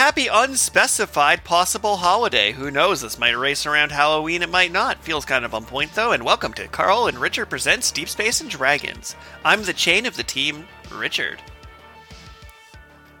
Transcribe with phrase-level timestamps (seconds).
[0.00, 2.52] Happy unspecified possible holiday.
[2.52, 3.02] Who knows?
[3.02, 5.04] This might race around Halloween, it might not.
[5.04, 6.12] Feels kind of on point though.
[6.12, 9.14] And welcome to Carl and Richard Presents Deep Space and Dragons.
[9.44, 11.42] I'm the chain of the team, Richard.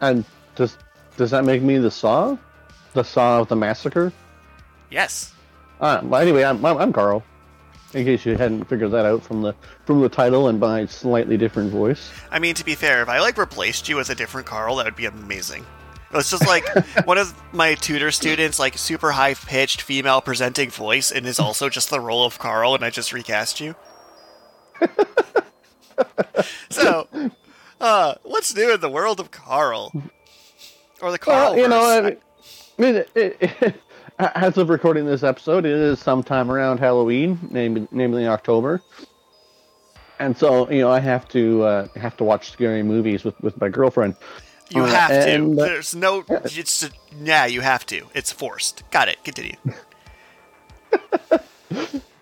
[0.00, 0.24] And
[0.54, 0.78] does
[1.18, 2.38] does that make me the Saw?
[2.94, 4.10] The Saw of the Massacre?
[4.90, 5.34] Yes.
[5.82, 7.22] Uh, well, anyway, I'm, I'm, I'm Carl.
[7.92, 9.54] In case you hadn't figured that out from the
[9.84, 12.10] from the title and my slightly different voice.
[12.30, 14.86] I mean, to be fair, if I like replaced you as a different Carl, that
[14.86, 15.66] would be amazing.
[16.12, 16.66] It's just like
[17.06, 21.68] one of my tutor students, like super high pitched female presenting voice, and is also
[21.68, 23.76] just the role of Carl, and I just recast you.
[26.70, 27.06] so,
[27.80, 29.92] uh, what's new in the world of Carl?
[31.00, 31.52] Or the Carl?
[31.52, 33.80] Well, you know, I mean, it, it, it,
[34.18, 38.82] as of recording this episode, it is sometime around Halloween, namely, namely October.
[40.18, 43.58] And so, you know, I have to uh, have to watch scary movies with, with
[43.60, 44.16] my girlfriend.
[44.70, 45.62] You Uh, have and, to.
[45.62, 46.24] uh, There's no.
[46.28, 46.88] It's
[47.22, 47.46] yeah.
[47.46, 48.06] You have to.
[48.14, 48.82] It's forced.
[48.90, 49.22] Got it.
[49.24, 49.56] Continue.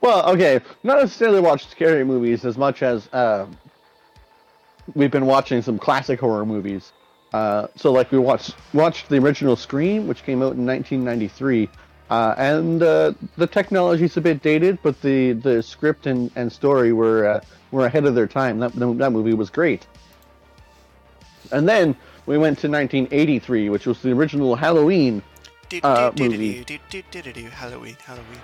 [0.01, 3.47] Well, okay, not necessarily watch scary movies as much as uh,
[4.95, 6.93] we've been watching some classic horror movies.
[7.35, 11.69] Uh, so, like, we watched watched the original Scream, which came out in 1993,
[12.11, 16.93] uh, and uh, the technology's a bit dated, but the, the script and, and story
[16.93, 17.41] were uh,
[17.73, 18.61] were ahead of their time.
[18.61, 19.87] That that movie was great.
[21.51, 21.97] And then
[22.29, 25.23] we went to 1983, which was the original Halloween.
[25.83, 26.65] Uh, movie.
[27.51, 27.97] Halloween.
[28.05, 28.41] Halloween.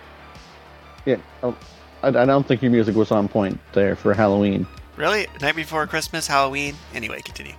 [1.07, 1.57] Yeah, oh,
[2.03, 4.67] I, I don't think your music was on point there for Halloween.
[4.97, 5.27] Really?
[5.41, 6.75] Night before Christmas, Halloween.
[6.95, 7.55] Anyway, continue.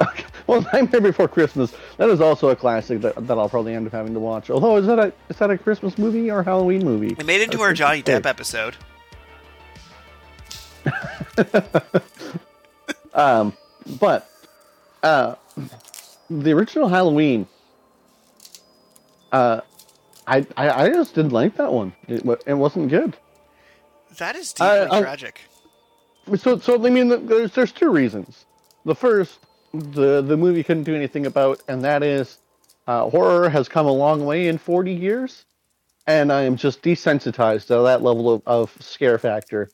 [0.46, 1.74] Well, Nightmare Before Christmas.
[1.96, 4.48] That is also a classic that, that I'll probably end up having to watch.
[4.48, 7.16] Although, is that a is that a Christmas movie or Halloween movie?
[7.18, 8.76] We made it into our Johnny Depp episode.
[13.16, 13.54] Um,
[13.98, 14.30] but
[15.02, 15.36] uh,
[16.30, 17.46] the original Halloween.
[19.32, 19.60] Uh,
[20.26, 21.92] I, I I just didn't like that one.
[22.08, 23.16] It it wasn't good.
[24.18, 25.40] That is deeply I- tragic.
[26.36, 28.46] So so I mean, there's there's two reasons.
[28.84, 29.38] The first,
[29.72, 32.38] the the movie couldn't do anything about, and that is,
[32.86, 35.44] uh, horror has come a long way in 40 years,
[36.06, 39.70] and I am just desensitized to that level of, of scare factor,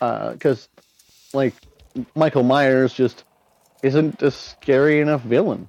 [0.00, 0.68] because,
[1.32, 1.54] like,
[2.14, 3.24] Michael Myers just
[3.82, 5.68] isn't a scary enough villain.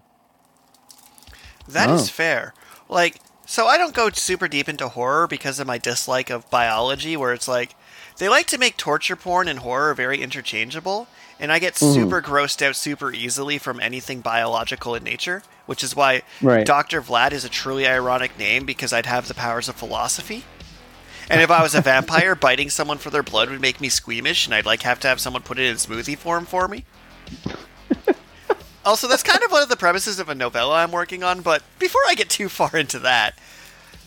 [1.67, 2.11] That is Oh.
[2.11, 2.53] fair.
[2.89, 7.17] Like, so I don't go super deep into horror because of my dislike of biology,
[7.17, 7.75] where it's like
[8.17, 11.07] they like to make torture porn and horror very interchangeable,
[11.39, 11.93] and I get Mm.
[11.93, 16.65] super grossed out super easily from anything biological in nature, which is why Right.
[16.65, 17.01] Dr.
[17.01, 20.45] Vlad is a truly ironic name because I'd have the powers of philosophy.
[21.29, 24.45] And if I was a vampire, biting someone for their blood would make me squeamish,
[24.45, 26.85] and I'd like have to have someone put it in smoothie form for me.
[28.85, 31.41] Also, that's kind of one of the premises of a novella I'm working on.
[31.41, 33.37] But before I get too far into that,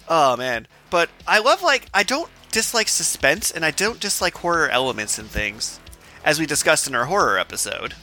[0.08, 0.66] oh man!
[0.90, 5.28] But I love like I don't dislike suspense, and I don't dislike horror elements and
[5.28, 5.80] things,
[6.24, 7.94] as we discussed in our horror episode.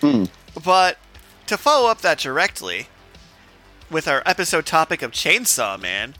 [0.00, 0.24] Hmm.
[0.62, 0.98] But
[1.46, 2.88] to follow up that directly,
[3.90, 6.14] with our episode topic of Chainsaw Man,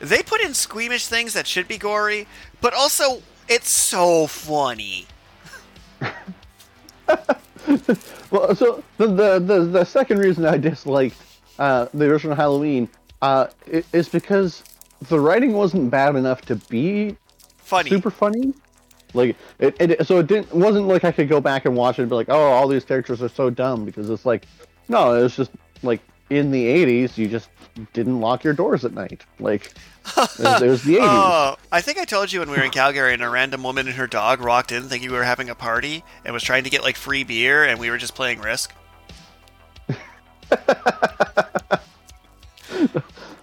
[0.00, 2.26] they put in squeamish things that should be gory,
[2.60, 5.06] but also it's so funny.
[8.30, 11.16] Well, so the the the, the second reason I disliked
[11.58, 12.88] uh, the original Halloween
[13.20, 13.48] uh,
[13.92, 14.62] is because
[15.08, 17.16] the writing wasn't bad enough to be
[17.58, 17.90] Funny.
[17.90, 18.54] super funny.
[19.14, 21.98] Like it, it, so it didn't it wasn't like I could go back and watch
[21.98, 24.46] it and be like, oh, all these characters are so dumb because it's like,
[24.88, 25.50] no, it was just
[25.82, 26.00] like
[26.36, 27.48] in the '80s, you just
[27.92, 29.24] didn't lock your doors at night.
[29.38, 29.72] Like
[30.16, 31.00] it was, the '80s.
[31.02, 33.86] Oh, I think I told you when we were in Calgary and a random woman
[33.86, 36.70] and her dog walked in thinking we were having a party and was trying to
[36.70, 38.72] get like free beer and we were just playing Risk.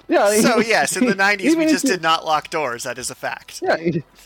[0.07, 0.31] yeah.
[0.41, 2.83] So yes, in the 90s we just you- did not lock doors.
[2.83, 3.61] That is a fact.
[3.61, 3.77] Yeah,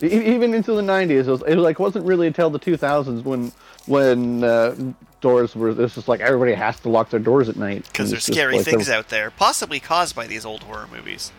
[0.02, 3.52] even into the '90s, it was, it was like wasn't really until the 2000s when
[3.88, 4.76] when uh,
[5.22, 5.70] doors were.
[5.84, 8.66] It's just like everybody has to lock their doors at night Because there's scary like
[8.66, 11.32] things the- out there, possibly caused by these old horror movies.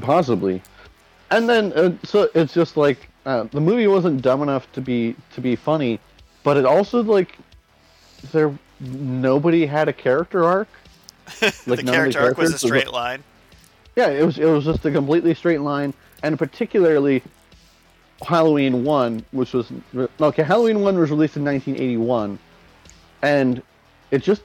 [0.00, 0.62] possibly.
[1.30, 5.14] And then uh, so it's just like uh, the movie wasn't dumb enough to be
[5.34, 6.00] to be funny,
[6.42, 7.36] but it also like
[8.32, 10.68] there nobody had a character arc.
[11.40, 13.22] the Like, of character arc was a characters was- straight line.
[13.96, 15.92] Yeah, it was it was just a completely straight line,
[16.22, 17.22] and particularly
[18.22, 19.70] Halloween one, which was
[20.20, 20.42] okay.
[20.42, 22.38] Halloween one was released in 1981,
[23.22, 23.62] and
[24.10, 24.42] it just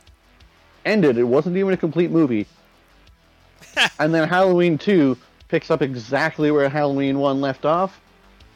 [0.86, 1.18] ended.
[1.18, 2.48] It wasn't even a complete movie.
[4.00, 5.18] and then Halloween two
[5.48, 8.00] picks up exactly where Halloween one left off,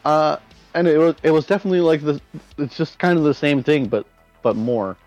[0.06, 0.38] uh,
[0.74, 2.22] and it was it was definitely like the
[2.58, 4.06] it's just kind of the same thing, but
[4.44, 4.98] but more.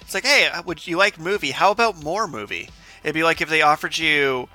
[0.00, 1.50] It's like, hey, would you like movie?
[1.50, 2.70] How about more movie?
[3.02, 4.48] It'd be like if they offered you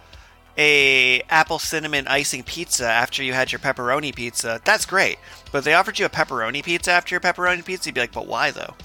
[0.60, 4.60] a apple cinnamon icing pizza after you had your pepperoni pizza.
[4.66, 5.18] That's great.
[5.52, 8.12] But if they offered you a pepperoni pizza after your pepperoni pizza, you'd be like,
[8.12, 8.76] but why though?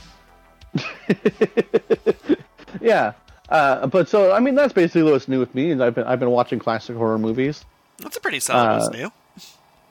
[2.81, 3.13] yeah.
[3.49, 5.73] Uh, but so I mean that's basically what's new with me.
[5.73, 7.65] Is I've been I've been watching classic horror movies.
[7.99, 9.13] That's a pretty solid Uh, what's new.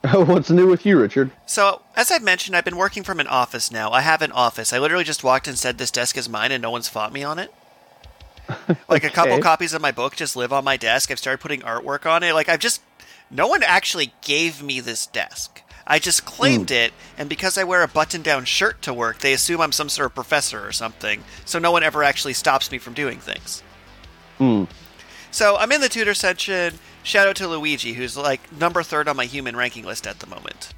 [0.25, 1.31] what's new with you, Richard?
[1.45, 3.91] So, as I've mentioned, I've been working from an office now.
[3.91, 4.73] I have an office.
[4.73, 7.23] I literally just walked and said, This desk is mine, and no one's fought me
[7.23, 7.53] on it.
[8.89, 9.41] Like, a couple Okay.
[9.41, 11.11] copies of my book just live on my desk.
[11.11, 12.33] I've started putting artwork on it.
[12.33, 12.81] Like, I've just.
[13.31, 15.61] No one actually gave me this desk.
[15.87, 19.33] I just claimed it, and because I wear a button down shirt to work, they
[19.33, 22.77] assume I'm some sort of professor or something, so no one ever actually stops me
[22.77, 23.61] from doing things.
[24.37, 24.65] Hmm.
[25.31, 26.75] So I'm in the tutor section.
[27.01, 30.27] Shout out to Luigi, who's like number third on my human ranking list at the
[30.27, 30.73] moment.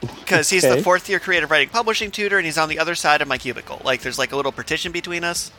[0.00, 3.20] Because he's the fourth year creative writing publishing tutor, and he's on the other side
[3.20, 3.82] of my cubicle.
[3.84, 5.50] Like there's like a little partition between us.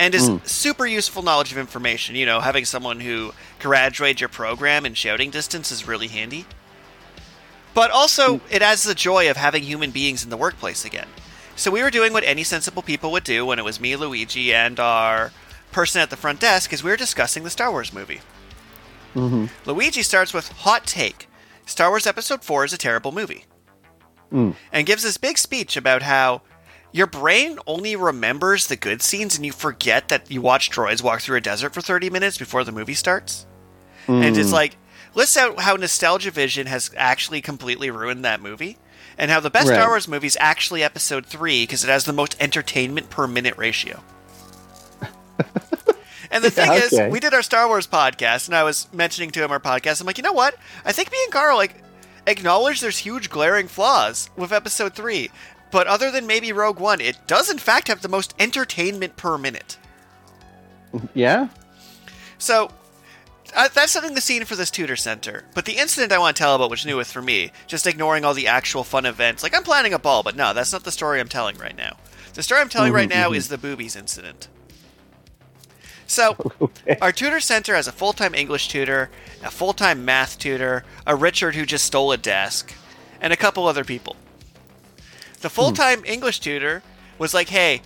[0.00, 0.48] And his mm.
[0.48, 5.30] super useful knowledge of information, you know, having someone who graduated your program in shouting
[5.30, 6.46] distance is really handy.
[7.74, 8.40] But also, mm.
[8.50, 11.06] it adds the joy of having human beings in the workplace again.
[11.54, 14.54] So we were doing what any sensible people would do when it was me, Luigi,
[14.54, 15.32] and our
[15.70, 18.22] person at the front desk, is we were discussing the Star Wars movie.
[19.14, 19.46] Mm-hmm.
[19.66, 21.28] Luigi starts with hot take:
[21.66, 23.44] Star Wars Episode Four is a terrible movie,
[24.32, 24.54] mm.
[24.72, 26.40] and gives this big speech about how
[26.92, 31.20] your brain only remembers the good scenes, and you forget that you watched droids walk
[31.20, 33.46] through a desert for thirty minutes before the movie starts.
[34.08, 34.54] And it's hmm.
[34.54, 34.76] like
[35.14, 38.76] lists out how Nostalgia Vision has actually completely ruined that movie,
[39.16, 39.76] and how the best Right.
[39.76, 43.56] Star Wars movie is actually Episode Three because it has the most entertainment per minute
[43.56, 44.02] ratio.
[46.30, 49.30] And the thing Yeah, is, we did our Star Wars podcast, and I was mentioning
[49.32, 50.00] to him our podcast.
[50.00, 50.54] I'm like, you know what?
[50.84, 51.74] I think me and Carl like
[52.26, 55.30] acknowledge there's huge glaring flaws with Episode Three,
[55.70, 59.38] but other than maybe Rogue One, it does in fact have the most entertainment per
[59.38, 59.78] minute.
[61.14, 61.48] Yeah.
[62.38, 62.70] So
[63.54, 65.44] uh, that's setting the scene for this tutor center.
[65.54, 68.24] But the incident I want to tell about, which new with for me, just ignoring
[68.24, 69.42] all the actual fun events.
[69.42, 71.96] Like I'm planning a ball, but no, that's not the story I'm telling right now.
[72.34, 74.48] The story I'm telling right now is the boobies incident.
[76.06, 76.96] So, Okay.
[77.00, 79.10] our tutor center has a full time English tutor,
[79.44, 82.74] a full time math tutor, a Richard who just stole a desk,
[83.20, 84.16] and a couple other people.
[85.40, 85.54] The hmm.
[85.54, 86.82] full time English tutor
[87.18, 87.82] was like, hey,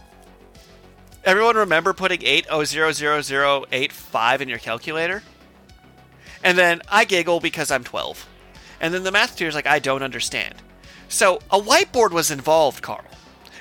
[1.24, 5.22] everyone remember putting 800085 in your calculator?
[6.42, 8.28] And then I giggle because I'm 12.
[8.80, 10.56] And then the math tutor's like, I don't understand.
[11.08, 13.04] So a whiteboard was involved, Carl,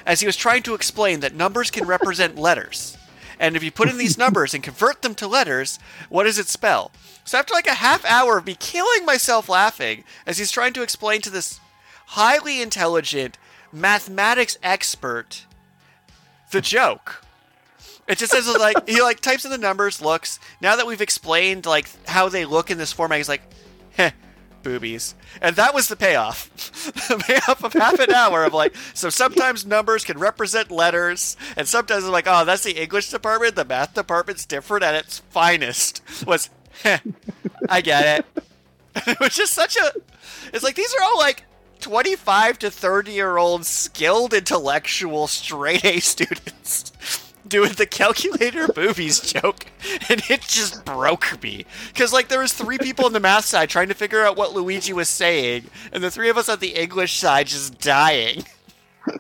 [0.06, 2.98] as he was trying to explain that numbers can represent letters.
[3.40, 5.80] And if you put in these numbers and convert them to letters,
[6.10, 6.92] what does it spell?
[7.24, 10.82] So after like a half hour of me killing myself laughing as he's trying to
[10.82, 11.60] explain to this
[12.08, 13.38] highly intelligent
[13.74, 15.46] mathematics expert
[16.52, 17.24] the joke.
[18.08, 20.40] It just says like he like types in the numbers, looks.
[20.62, 23.42] Now that we've explained like how they look in this format, he's like,
[23.92, 24.12] heh,
[24.62, 25.16] boobies.
[25.42, 26.50] And that was the payoff.
[27.08, 31.68] the payoff of half an hour of like, so sometimes numbers can represent letters, and
[31.68, 36.02] sometimes I'm like, oh, that's the English department, the math department's different at its finest.
[36.28, 36.50] Was
[36.84, 37.00] heh,
[37.70, 38.44] I get it.
[39.08, 39.92] it was just such a
[40.54, 41.44] it's like these are all like
[41.84, 46.94] 25 to 30 year old skilled intellectual straight A students
[47.48, 49.66] doing the calculator boobies joke
[50.10, 51.66] and it just broke me.
[51.90, 54.54] Because like there was three people on the math side trying to figure out what
[54.54, 58.46] luigi was saying and the three of us on the english side just dying.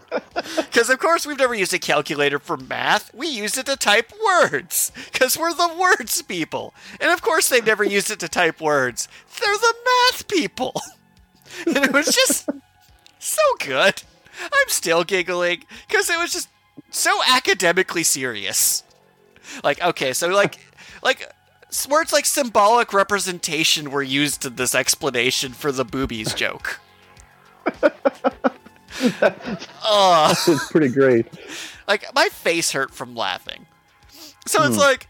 [0.55, 3.13] Because of course we've never used a calculator for math.
[3.13, 6.73] We used it to type words because we're the words people.
[7.01, 9.09] And of course they've never used it to type words.
[9.39, 10.81] They're the math people
[11.67, 12.49] and it was just
[13.19, 14.03] so good.
[14.41, 16.49] I'm still giggling because it was just
[16.89, 18.83] so academically serious.
[19.63, 20.59] Like, okay, so like,
[21.03, 21.29] like
[21.89, 26.79] words like symbolic representation were used in this explanation for the boobies joke.
[29.85, 31.25] Ugh It's pretty great.
[31.87, 33.65] like my face hurt from laughing.
[34.45, 34.81] So it's hmm.
[34.81, 35.07] like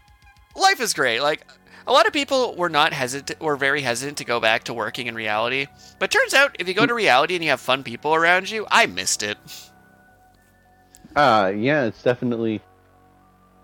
[0.56, 1.20] life is great.
[1.20, 1.46] Like
[1.86, 5.06] a lot of people were not hesitant were very hesitant to go back to working
[5.06, 5.66] in reality.
[5.98, 8.66] But turns out if you go to reality and you have fun people around you,
[8.70, 9.38] I missed it.
[11.14, 12.60] Uh, yeah, it's definitely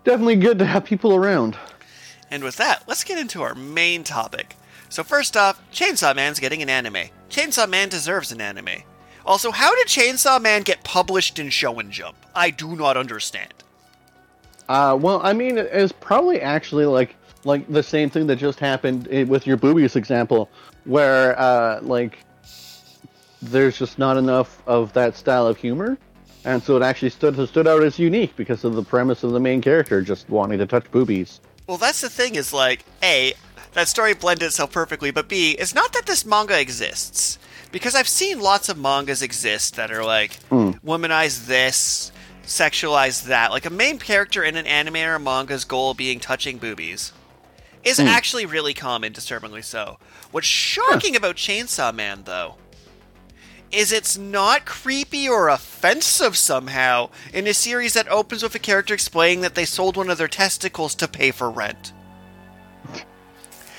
[0.04, 1.56] definitely good to have people around.
[2.30, 4.56] And with that, let's get into our main topic.
[4.88, 7.08] So first off, Chainsaw Man's getting an anime.
[7.28, 8.82] Chainsaw Man deserves an anime.
[9.24, 12.16] Also, how did Chainsaw Man get published in Shonen Jump?
[12.34, 13.52] I do not understand.
[14.68, 19.06] Uh, well, I mean, it's probably actually like like the same thing that just happened
[19.28, 20.50] with your boobies example,
[20.84, 22.18] where uh, like
[23.42, 25.98] there's just not enough of that style of humor,
[26.44, 29.40] and so it actually stood stood out as unique because of the premise of the
[29.40, 31.40] main character just wanting to touch boobies.
[31.66, 33.34] Well, that's the thing is like, A,
[33.72, 37.38] that story blended itself perfectly, but B, it's not that this manga exists.
[37.70, 42.10] Because I've seen lots of mangas exist that are like, womanize this,
[42.42, 43.52] sexualize that.
[43.52, 47.12] Like a main character in an anime or a manga's goal being touching boobies
[47.84, 48.06] is hmm.
[48.06, 49.98] actually really common, disturbingly so.
[50.30, 52.56] What's shocking about Chainsaw Man, though,
[53.72, 58.94] is it's not creepy or offensive somehow in a series that opens with a character
[58.94, 61.92] explaining that they sold one of their testicles to pay for rent.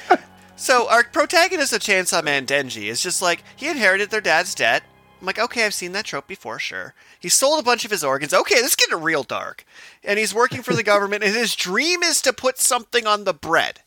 [0.55, 4.83] so our protagonist of Chainsaw Man, Denji, is just like he inherited their dad's debt.
[5.19, 6.95] I'm like, okay, I've seen that trope before, sure.
[7.19, 8.33] He sold a bunch of his organs.
[8.33, 9.65] Okay, this is getting real dark.
[10.03, 13.33] And he's working for the government, and his dream is to put something on the
[13.33, 13.81] bread.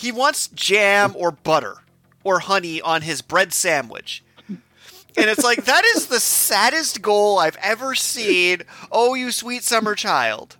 [0.00, 1.76] He wants jam or butter
[2.24, 4.24] or honey on his bread sandwich.
[4.48, 8.62] And it's like, that is the saddest goal I've ever seen.
[8.90, 10.56] Oh, you sweet summer child.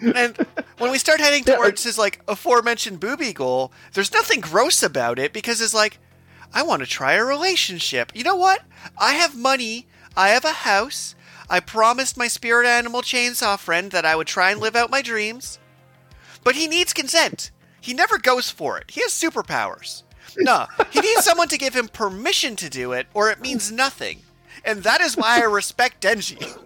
[0.00, 0.36] And
[0.78, 5.32] when we start heading towards his like aforementioned booby goal, there's nothing gross about it
[5.32, 6.00] because it's like,
[6.52, 8.10] I want to try a relationship.
[8.12, 8.62] You know what?
[8.98, 9.86] I have money.
[10.16, 11.14] I have a house.
[11.48, 15.00] I promised my spirit animal chainsaw friend that I would try and live out my
[15.00, 15.60] dreams.
[16.42, 17.52] But he needs consent.
[17.84, 18.90] He never goes for it.
[18.90, 20.04] He has superpowers.
[20.38, 24.20] No, he needs someone to give him permission to do it, or it means nothing.
[24.64, 26.58] And that is why I respect Denji.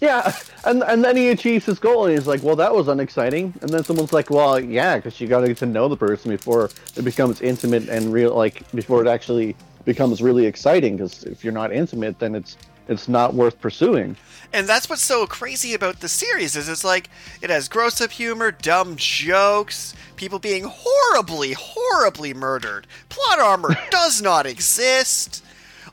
[0.00, 0.32] Yeah,
[0.64, 3.68] and and then he achieves his goal, and he's like, "Well, that was unexciting." And
[3.68, 6.70] then someone's like, "Well, yeah, because you got to get to know the person before
[6.94, 10.96] it becomes intimate and real, like before it actually becomes really exciting.
[10.96, 12.56] Because if you're not intimate, then it's
[12.88, 14.16] it's not worth pursuing."
[14.52, 17.10] And that's what's so crazy about the series is it's like
[17.42, 22.86] it has gross up humor, dumb jokes, people being horribly, horribly murdered.
[23.08, 25.44] Plot armor does not exist.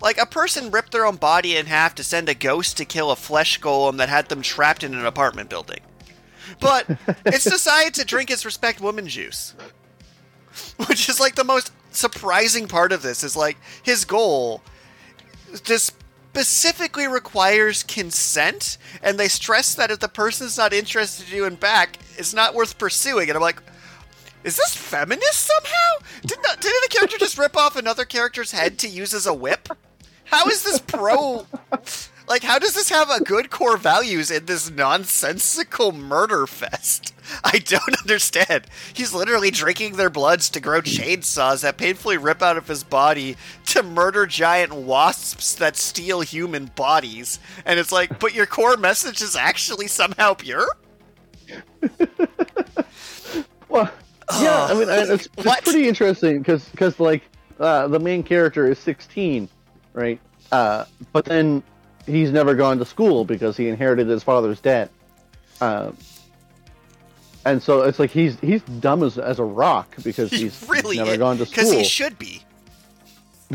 [0.01, 3.11] Like a person ripped their own body in half to send a ghost to kill
[3.11, 5.79] a flesh golem that had them trapped in an apartment building.
[6.59, 6.87] But
[7.25, 9.55] it's decided to drink its respect woman juice.
[10.87, 14.61] Which is like the most surprising part of this is like his goal
[15.63, 15.95] just
[16.33, 21.53] specifically requires consent, and they stress that if the person's not interested in you in
[21.53, 23.29] back, it's not worth pursuing.
[23.29, 23.61] And I'm like,
[24.43, 26.07] is this feminist somehow?
[26.25, 29.33] Did not did the character just rip off another character's head to use as a
[29.33, 29.69] whip?
[30.25, 31.45] How is this pro?
[32.27, 37.13] Like, how does this have a good core values in this nonsensical murder fest?
[37.43, 38.65] I don't understand.
[38.93, 43.35] He's literally drinking their bloods to grow chainsaws that painfully rip out of his body
[43.73, 47.39] to murder giant wasps that steal human bodies.
[47.65, 50.67] And it's like, but your core message is actually somehow pure?
[53.69, 53.89] Well,
[54.39, 57.23] yeah, I mean, I- it's, it's pretty interesting because like
[57.59, 59.49] uh, the main character is 16,
[59.93, 60.19] right?
[60.51, 61.63] Uh, but then
[62.05, 64.91] he's never gone to school because he inherited his father's debt.
[65.59, 65.91] Uh,
[67.45, 70.97] and so it's like he's he's dumb as, as a rock because He he's, really
[70.97, 71.63] never gone to school.
[71.63, 72.43] Because he should be.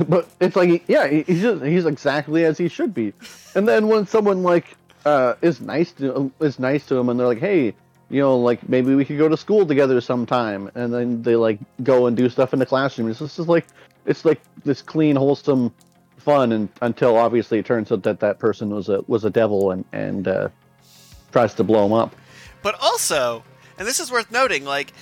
[0.08, 3.12] But it's like yeah he's just, he's exactly as he should be.
[3.54, 7.26] And then when someone like uh is nice to is nice to him and they're
[7.26, 7.74] like hey
[8.10, 11.58] you know like maybe we could go to school together sometime and then they like
[11.82, 13.66] go and do stuff in the classroom it's just like
[14.06, 15.72] it's like this clean wholesome
[16.16, 19.70] fun and until obviously it turns out that that person was a was a devil
[19.70, 20.48] and and uh
[21.32, 22.14] tries to blow him up.
[22.62, 23.44] But also,
[23.78, 24.92] and this is worth noting, like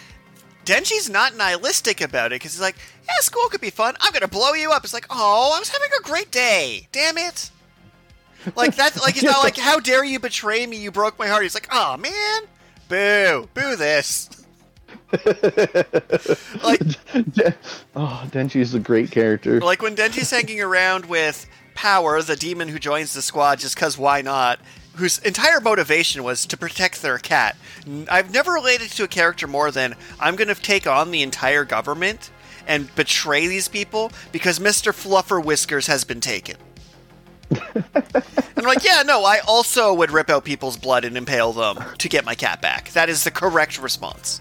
[0.66, 3.96] Denji's not nihilistic about it because he's like, "Yeah, school could be fun.
[4.00, 6.88] I'm gonna blow you up." It's like, "Oh, I was having a great day.
[6.92, 7.50] Damn it!"
[8.54, 9.00] Like that.
[9.00, 10.76] Like he's not like, "How dare you betray me?
[10.76, 12.42] You broke my heart." He's like, "Oh man,
[12.88, 14.28] boo, boo this."
[16.64, 16.80] like
[17.94, 21.46] oh denji's a great character like when Denji's hanging around with
[21.76, 24.58] Power, the demon who joins the squad just because why not,
[24.96, 27.56] whose entire motivation was to protect their cat.
[28.10, 31.64] I've never related to a character more than I'm going to take on the entire
[31.64, 32.30] government
[32.66, 34.92] and betray these people because Mr.
[34.92, 36.56] Fluffer Whiskers has been taken.
[37.50, 37.84] and
[38.56, 42.08] I'm like, yeah, no, I also would rip out people's blood and impale them to
[42.08, 42.90] get my cat back.
[42.92, 44.40] That is the correct response.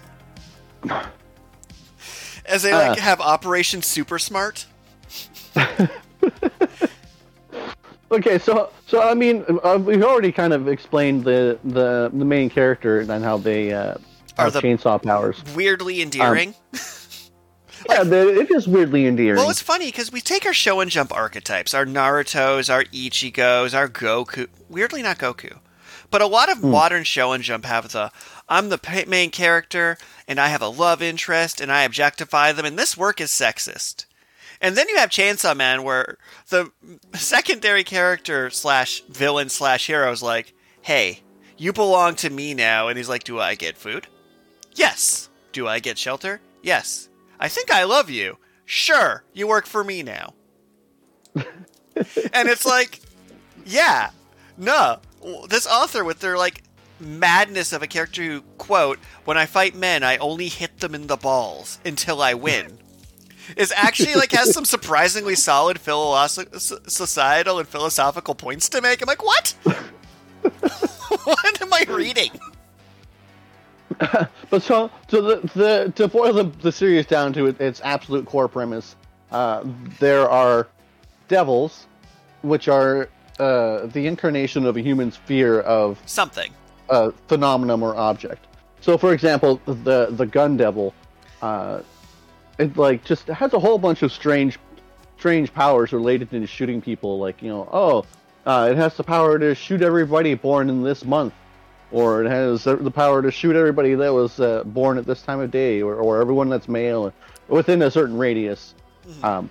[2.44, 3.00] As they like Uh.
[3.00, 4.66] have Operation Super Smart.
[8.10, 12.48] Okay, so so I mean, uh, we've already kind of explained the the, the main
[12.50, 13.94] character and how they uh,
[14.38, 15.42] Are have the- chainsaw powers.
[15.54, 16.54] weirdly endearing.
[17.88, 19.36] Yeah, the, it is weirdly endearing.
[19.36, 23.86] well, it's funny because we take our Shonen Jump archetypes, our Naruto's, our Ichigos, our
[23.88, 24.48] Goku.
[24.68, 25.58] Weirdly, not Goku,
[26.10, 28.10] but a lot of modern Shonen Jump have the
[28.48, 32.76] I'm the main character and I have a love interest and I objectify them, and
[32.78, 34.05] this work is sexist.
[34.60, 36.16] And then you have Chainsaw Man, where
[36.48, 36.70] the
[37.14, 41.22] secondary character slash villain slash hero is like, "Hey,
[41.56, 44.06] you belong to me now," and he's like, "Do I get food?"
[44.74, 45.28] Yes.
[45.52, 46.40] Do I get shelter?
[46.62, 47.08] Yes.
[47.40, 48.36] I think I love you.
[48.66, 49.24] Sure.
[49.32, 50.34] You work for me now.
[51.34, 53.00] and it's like,
[53.64, 54.10] yeah,
[54.56, 54.98] no.
[55.48, 56.62] This author with their like
[57.00, 61.06] madness of a character who quote, "When I fight men, I only hit them in
[61.08, 62.78] the balls until I win."
[63.56, 69.02] Is actually like has some surprisingly solid philosoph- societal and philosophical points to make.
[69.02, 69.54] I'm like, what?
[71.24, 72.30] what am I reading?
[74.50, 78.48] but so, so the, the to boil the, the series down to its absolute core
[78.48, 78.96] premise,
[79.30, 79.64] uh,
[79.98, 80.68] there are
[81.28, 81.86] devils,
[82.42, 86.52] which are uh, the incarnation of a human's fear of something,
[86.90, 88.46] a phenomenon or object.
[88.80, 90.94] So, for example, the the gun devil,
[91.42, 91.80] uh,
[92.58, 94.58] it like just has a whole bunch of strange,
[95.18, 97.18] strange powers related to shooting people.
[97.18, 98.06] Like you know, oh,
[98.46, 101.34] uh, it has the power to shoot everybody born in this month,
[101.90, 105.40] or it has the power to shoot everybody that was uh, born at this time
[105.40, 107.12] of day, or, or everyone that's male
[107.48, 108.74] within a certain radius.
[109.06, 109.24] Mm-hmm.
[109.24, 109.50] Um,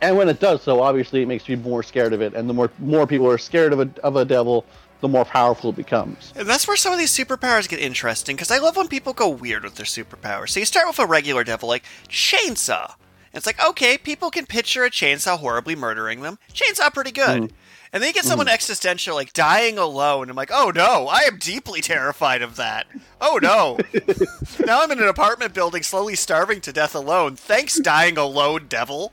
[0.00, 2.54] and when it does so, obviously it makes you more scared of it, and the
[2.54, 4.64] more more people are scared of a of a devil,
[5.02, 6.32] the more powerful it becomes.
[6.36, 9.28] And that's where some of these superpowers get interesting, because I love when people go
[9.28, 10.50] weird with their superpowers.
[10.50, 12.86] So you start with a regular devil, like chainsaw.
[12.86, 16.38] And it's like, okay, people can picture a chainsaw horribly murdering them.
[16.54, 17.42] Chainsaw pretty good.
[17.42, 17.50] Mm.
[17.92, 18.52] And then you get someone mm.
[18.54, 20.30] existential, like dying alone.
[20.30, 22.86] I'm like, oh no, I am deeply terrified of that.
[23.20, 23.78] Oh no.
[24.66, 27.34] now I'm in an apartment building, slowly starving to death alone.
[27.34, 29.12] Thanks, dying alone, devil.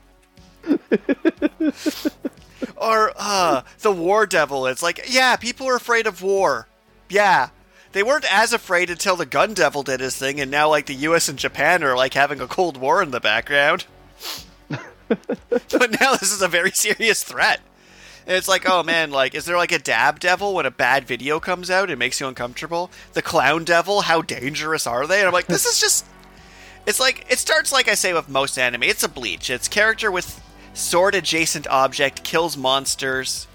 [2.80, 4.66] or uh, the war devil.
[4.66, 6.66] It's like, yeah, people are afraid of war.
[7.08, 7.50] Yeah.
[7.92, 10.94] They weren't as afraid until the gun devil did his thing, and now like the
[10.94, 11.28] U.S.
[11.28, 13.84] and Japan are like having a cold war in the background.
[15.08, 17.60] but now this is a very serious threat.
[18.26, 21.04] And it's like, oh man, like, is there like a dab devil when a bad
[21.04, 21.90] video comes out?
[21.90, 22.90] It makes you uncomfortable.
[23.12, 25.18] The clown devil, how dangerous are they?
[25.18, 26.06] And I'm like, this is just.
[26.86, 28.84] It's like it starts like I say with most anime.
[28.84, 29.50] It's a bleach.
[29.50, 30.40] It's character with
[30.74, 33.46] sword adjacent object kills monsters.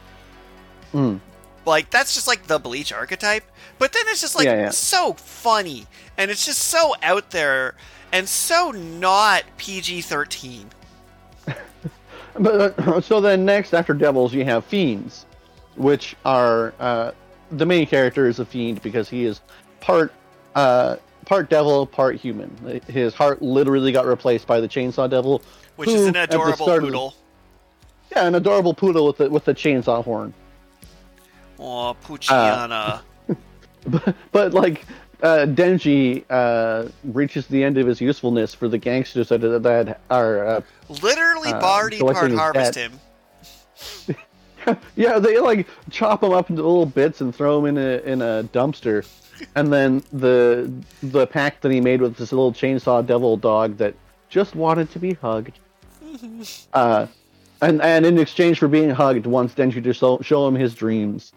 [0.94, 1.20] Mm.
[1.66, 3.44] Like that's just like the bleach archetype.
[3.80, 4.70] But then it's just like yeah, yeah.
[4.70, 7.76] so funny and it's just so out there
[8.12, 10.70] and so not PG thirteen.
[12.40, 15.26] but uh, so then next after devils you have fiends,
[15.76, 17.12] which are uh,
[17.52, 19.42] the main character is a fiend because he is
[19.80, 20.14] part
[20.56, 22.82] uh, part devil, part human.
[22.88, 25.42] His heart literally got replaced by the chainsaw devil,
[25.76, 27.16] which who, is an adorable poodle.
[28.10, 30.34] The, yeah, an adorable poodle with the with the chainsaw horn.
[31.60, 32.72] Oh, Pochita.
[32.72, 33.02] Uh,
[33.88, 34.86] but, but like
[35.22, 40.46] uh, Denji uh, reaches the end of his usefulness for the gangsters that, that are
[40.46, 40.62] uh,
[41.02, 43.00] literally uh, body part harvest him.
[44.96, 48.22] yeah, they like chop him up into little bits and throw him in a in
[48.22, 49.06] a dumpster,
[49.56, 53.96] and then the the pact that he made with this little chainsaw devil dog that
[54.30, 55.60] just wanted to be hugged
[56.74, 57.08] uh,
[57.62, 61.34] and and in exchange for being hugged, wants Denji to show, show him his dreams.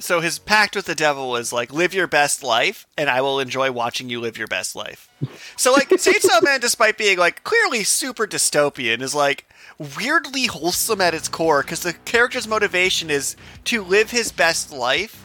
[0.00, 3.40] So his pact with the devil was like, live your best life, and I will
[3.40, 5.10] enjoy watching you live your best life.
[5.56, 9.48] So like, Chainsaw Man, despite being like clearly super dystopian, is like
[9.96, 15.24] weirdly wholesome at its core because the character's motivation is to live his best life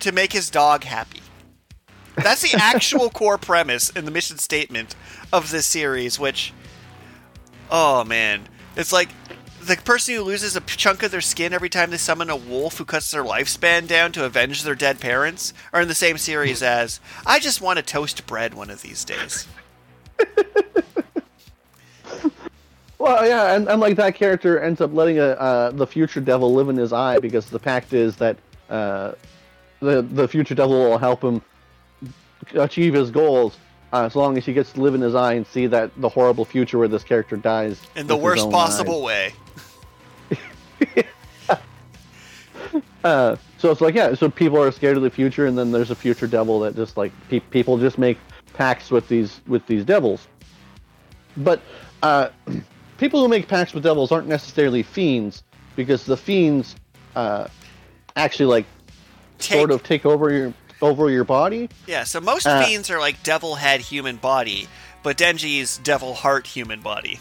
[0.00, 1.20] to make his dog happy.
[2.16, 4.94] That's the actual core premise in the mission statement
[5.32, 6.52] of this series, which
[7.70, 9.10] Oh man, it's like
[9.62, 12.78] the person who loses a chunk of their skin every time they summon a wolf
[12.78, 16.62] who cuts their lifespan down to avenge their dead parents are in the same series
[16.62, 19.46] as I just want to toast bread one of these days.
[22.98, 26.52] well, yeah, and, and like that character ends up letting a, uh, the future devil
[26.52, 28.36] live in his eye because the pact is that
[28.68, 29.12] uh,
[29.80, 31.40] the the future devil will help him
[32.54, 33.56] achieve his goals
[33.92, 36.08] uh, as long as he gets to live in his eye and see that the
[36.08, 39.32] horrible future where this character dies in the worst possible way.
[43.04, 45.90] uh, so it's like yeah, so people are scared of the future, and then there's
[45.90, 48.18] a future devil that just like pe- people just make
[48.54, 50.28] pacts with these with these devils.
[51.36, 51.60] But
[52.02, 52.28] uh,
[52.98, 55.42] people who make pacts with devils aren't necessarily fiends
[55.76, 56.76] because the fiends
[57.16, 57.48] uh,
[58.16, 58.66] actually like
[59.38, 61.68] take, sort of take over your over your body.
[61.86, 64.68] Yeah, so most uh, fiends are like devil head human body,
[65.02, 67.20] but Denji's devil heart human body.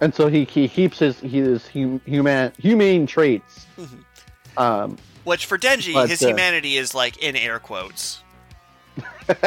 [0.00, 3.66] And so he, he keeps his his hum, human humane traits.
[3.76, 4.58] Mm-hmm.
[4.58, 8.22] Um, Which for Denji, but, his uh, humanity is like in air quotes.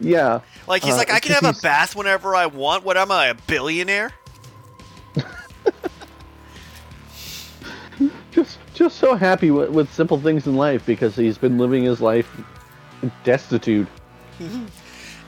[0.00, 0.40] yeah.
[0.66, 2.84] Like he's uh, like, I can have a bath whenever I want.
[2.84, 4.12] What am I, a billionaire?
[8.30, 12.00] just just so happy with, with simple things in life because he's been living his
[12.00, 12.28] life
[13.24, 13.86] destitute.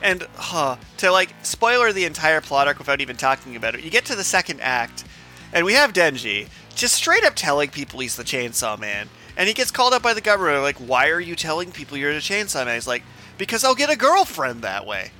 [0.01, 3.89] And huh, to like spoiler the entire plot arc without even talking about it, you
[3.89, 5.05] get to the second act,
[5.53, 9.53] and we have Denji just straight up telling people he's the Chainsaw Man, and he
[9.53, 10.61] gets called up by the government.
[10.61, 12.75] Like, why are you telling people you're the Chainsaw Man?
[12.75, 13.03] He's like,
[13.37, 15.11] because I'll get a girlfriend that way.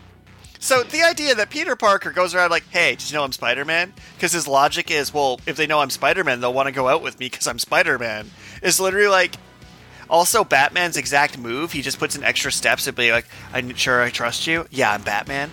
[0.63, 3.91] So the idea that Peter Parker goes around like, "Hey, did you know I'm Spider-Man?"
[4.15, 7.03] Because his logic is, well, if they know I'm Spider-Man, they'll want to go out
[7.03, 8.31] with me because I'm Spider-Man.
[8.61, 9.35] Is literally like,
[10.09, 11.73] also Batman's exact move.
[11.73, 14.93] He just puts in extra steps to be like, "I'm sure I trust you." Yeah,
[14.93, 15.51] I'm Batman.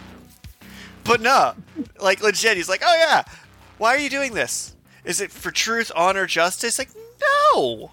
[1.03, 1.55] But no,
[2.01, 3.25] like legit, he's like, "Oh yeah,
[3.79, 4.77] why are you doing this?
[5.05, 6.90] Is it for truth, honor, justice?" Like,
[7.53, 7.90] no.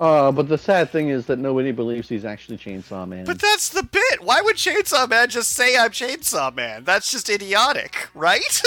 [0.00, 3.24] Uh, but the sad thing is that nobody believes he's actually Chainsaw Man.
[3.24, 4.22] But that's the bit.
[4.22, 6.82] Why would Chainsaw Man just say I'm Chainsaw Man?
[6.84, 8.42] That's just idiotic, right?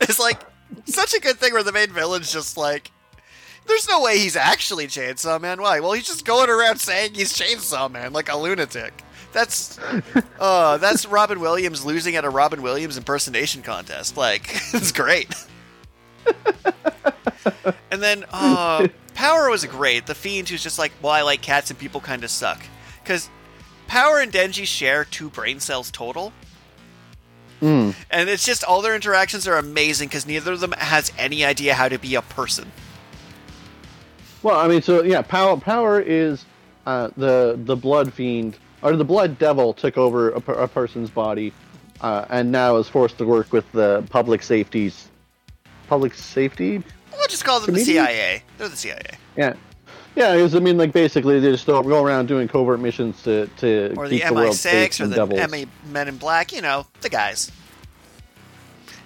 [0.00, 0.40] it's like
[0.86, 2.90] such a good thing where the main villain's just like,
[3.66, 5.62] there's no way he's actually Chainsaw Man.
[5.62, 5.78] Why?
[5.78, 9.04] Well, he's just going around saying he's Chainsaw Man like a lunatic.
[9.32, 9.78] That's
[10.40, 14.16] uh that's Robin Williams losing at a Robin Williams impersonation contest.
[14.16, 15.32] Like, it's great.
[17.90, 18.88] and then uh
[19.20, 20.06] Power was great.
[20.06, 22.62] The Fiend who's just like, well, I like cats and people kind of suck.
[23.02, 23.28] Because
[23.86, 26.32] Power and Denji share two brain cells total.
[27.60, 27.94] Mm.
[28.10, 31.74] And it's just all their interactions are amazing because neither of them has any idea
[31.74, 32.72] how to be a person.
[34.42, 36.46] Well, I mean, so yeah, power power is
[36.86, 41.52] uh, the the blood fiend or the blood devil took over a, a person's body,
[42.00, 45.09] uh, and now is forced to work with the public safeties,
[45.90, 46.82] public safety.
[47.10, 48.44] We'll just call them the CIA.
[48.56, 49.02] They're the CIA.
[49.36, 49.54] Yeah,
[50.14, 50.36] yeah.
[50.36, 53.92] Because I mean, like basically, they just don't go around doing covert missions to to
[53.96, 55.50] Or the keep the world safe MI6 or the devils.
[55.50, 57.50] MI Men in Black, you know, the guys.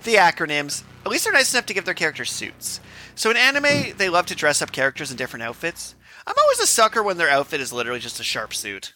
[0.04, 0.84] The acronyms.
[1.06, 2.80] At least they're nice enough to give their characters suits.
[3.14, 5.94] So in anime, they love to dress up characters in different outfits.
[6.26, 8.94] I'm always a sucker when their outfit is literally just a sharp suit.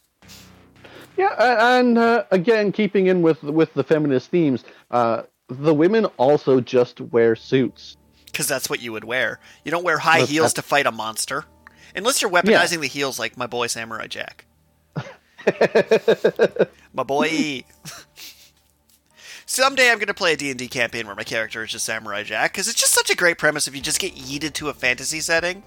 [1.16, 1.34] Yeah,
[1.80, 7.00] and uh, again, keeping in with with the feminist themes, uh, the women also just
[7.00, 7.96] wear suits.
[8.26, 9.40] Because that's what you would wear.
[9.64, 11.44] You don't wear high heels to fight a monster.
[11.96, 14.44] Unless you're weaponizing the heels like my boy Samurai Jack.
[16.92, 17.64] my boy.
[19.46, 22.52] Someday I'm going to play a D&D campaign where my character is just Samurai Jack
[22.52, 25.20] because it's just such a great premise if you just get yeeted to a fantasy
[25.20, 25.62] setting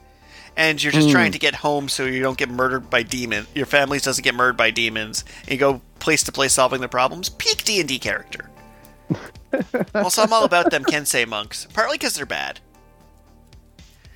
[0.56, 1.12] and you're just Hmm.
[1.14, 3.48] trying to get home so you don't get murdered by demons.
[3.56, 6.88] Your family doesn't get murdered by demons and you go place to place solving the
[6.88, 7.30] problems.
[7.30, 8.52] Peak D&D character.
[9.96, 12.60] also, I'm all about them Kensei monks, partly because they're bad.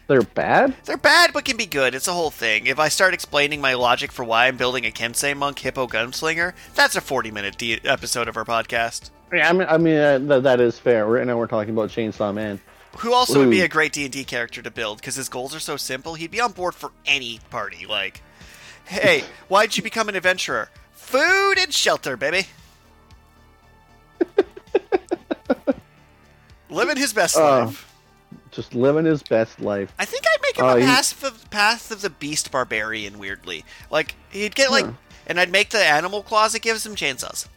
[0.07, 0.75] They're bad.
[0.85, 1.95] They're bad, but can be good.
[1.95, 2.67] It's a whole thing.
[2.67, 6.53] If I start explaining my logic for why I'm building a Kensei monk hippo gunslinger,
[6.75, 9.09] that's a 40 minute de- episode of our podcast.
[9.33, 11.07] Yeah, I mean, I mean uh, th- that is fair.
[11.07, 12.61] Right now, we're talking about Chainsaw Man.
[12.99, 15.75] Who also would be a great D&D character to build because his goals are so
[15.75, 16.13] simple.
[16.13, 17.85] He'd be on board for any party.
[17.85, 18.21] Like,
[18.85, 20.69] hey, why'd you become an adventurer?
[20.93, 22.47] Food and shelter, baby.
[26.75, 27.91] Living his best Uh, life.
[28.51, 29.93] Just living his best life.
[29.97, 33.17] I think I'd make him Oh, a path of, path of the beast barbarian.
[33.17, 34.91] Weirdly, like he'd get like, Huh.
[35.27, 37.47] and I'd make the animal claws that gives him chainsaws.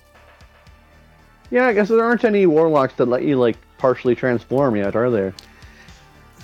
[1.51, 5.11] Yeah, I guess there aren't any warlocks that let you like partially transform yet, are
[5.11, 5.35] there?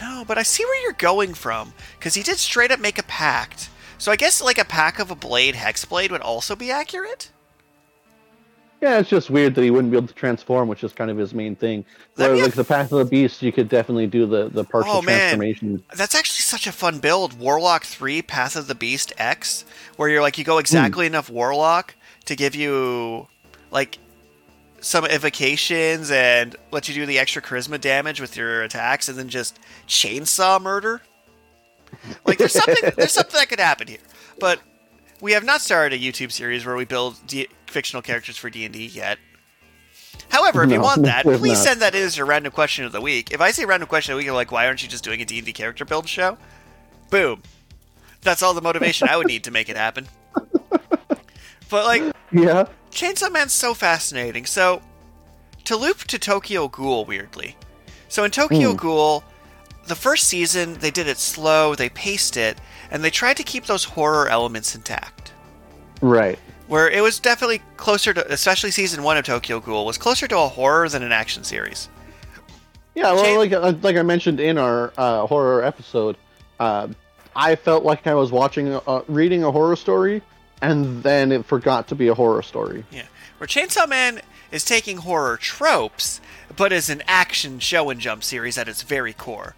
[0.00, 3.02] No, but I see where you're going from because he did straight up make a
[3.04, 3.68] pact.
[3.98, 7.30] So I guess like a pack of a blade hexblade would also be accurate.
[8.80, 11.16] Yeah, it's just weird that he wouldn't be able to transform, which is kind of
[11.16, 11.84] his main thing.
[12.16, 15.02] Where like the Path of the Beast, you could definitely do the the partial Oh,
[15.02, 15.36] man.
[15.36, 15.82] transformation.
[15.94, 17.38] That's actually such a fun build.
[17.38, 19.64] Warlock 3 Path of the Beast X,
[19.96, 21.14] where you're like, you go exactly hmm.
[21.14, 21.94] enough Warlock
[22.26, 23.26] to give you
[23.70, 23.98] like
[24.80, 29.28] some evocations and let you do the extra charisma damage with your attacks and then
[29.28, 29.58] just
[29.88, 31.00] chainsaw murder.
[32.26, 33.98] Like there's something there's something that could happen here.
[34.38, 34.60] But
[35.20, 38.86] we have not started a YouTube series where we build D- fictional characters for D&D
[38.86, 39.18] yet.
[40.28, 41.64] However, if you want that, please not.
[41.64, 43.30] send that in as your random question of the week.
[43.32, 45.20] If I say random question of the week, you're like, why aren't you just doing
[45.20, 46.36] a D&D character build show?
[47.10, 47.42] Boom.
[48.22, 50.08] That's all the motivation I would need to make it happen.
[51.70, 52.66] But like, Yeah.
[52.92, 54.46] Chainsaw Man's so fascinating.
[54.46, 54.82] So,
[55.64, 57.56] to loop to Tokyo Ghoul weirdly.
[58.08, 58.76] So in Tokyo Hmm.
[58.76, 59.24] Ghoul,
[59.86, 62.58] the first season they did it slow, they paced it,
[62.94, 65.32] and they tried to keep those horror elements intact.
[66.00, 66.38] Right.
[66.68, 70.38] Where it was definitely closer to, especially season one of Tokyo Ghoul, was closer to
[70.38, 71.88] a horror than an action series.
[72.94, 76.16] Yeah, well, like uh, like I mentioned in our uh, horror episode,
[76.60, 76.86] uh,
[77.34, 80.22] I felt like I was watching, uh, reading a horror story,
[80.62, 82.84] and then it forgot to be a horror story.
[82.92, 83.06] Yeah.
[83.38, 84.20] Where Chainsaw Man
[84.52, 86.20] is taking horror tropes,
[86.56, 89.56] but is an action Shonen Jump series at its very core.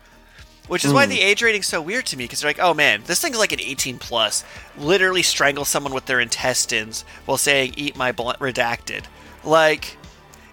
[0.69, 3.03] Which is why the age rating's so weird to me because they're like, oh man,
[3.07, 4.43] this thing's like an 18 plus.
[4.77, 9.05] Literally strangle someone with their intestines while saying, eat my blunt redacted.
[9.45, 9.97] Like,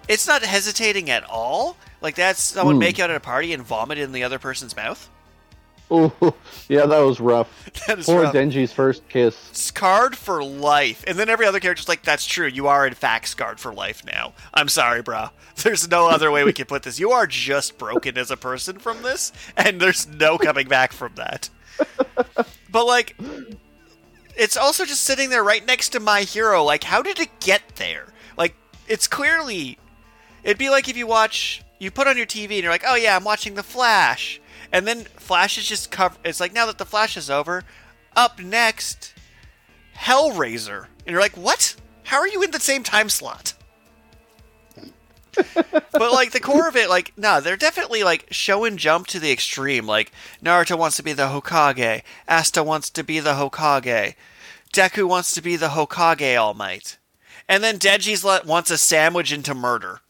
[0.08, 1.76] it's not hesitating at all.
[2.00, 2.80] Like, that's someone Mm.
[2.80, 5.08] make out at a party and vomit in the other person's mouth.
[5.90, 6.34] Oh,
[6.68, 7.70] yeah, that was rough.
[7.86, 8.34] That is Poor rough.
[8.34, 9.36] Denji's first kiss.
[9.52, 11.04] Scarred for life.
[11.06, 12.46] And then every other character's like, that's true.
[12.46, 14.32] You are, in fact, scarred for life now.
[14.54, 15.28] I'm sorry, bro.
[15.56, 16.98] There's no other way we can put this.
[16.98, 21.14] You are just broken as a person from this, and there's no coming back from
[21.16, 21.48] that.
[22.70, 23.16] But, like,
[24.36, 26.64] it's also just sitting there right next to my hero.
[26.64, 28.06] Like, how did it get there?
[28.36, 28.56] Like,
[28.88, 29.78] it's clearly.
[30.42, 31.62] It'd be like if you watch.
[31.78, 34.40] You put on your TV and you're like, oh yeah, I'm watching The Flash.
[34.74, 36.16] And then Flash is just cover.
[36.24, 37.62] It's like, now that The Flash is over,
[38.16, 39.14] up next,
[39.96, 40.86] Hellraiser.
[41.06, 41.76] And you're like, what?
[42.02, 43.54] How are you in the same time slot?
[45.54, 49.32] but like the core of it, like no, they're definitely like Shonen Jump to the
[49.32, 49.84] extreme.
[49.84, 54.14] Like Naruto wants to be the Hokage, Asta wants to be the Hokage,
[54.72, 56.98] Deku wants to be the Hokage All Might,
[57.48, 60.02] and then Denji's let, wants a sandwich into murder.